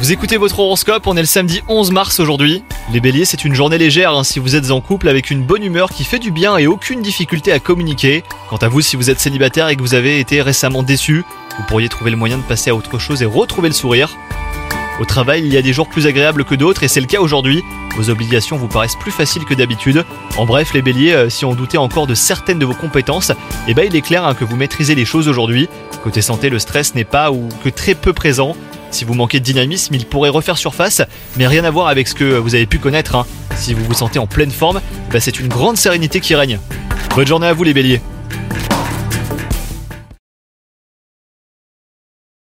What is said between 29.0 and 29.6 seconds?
vous manquez de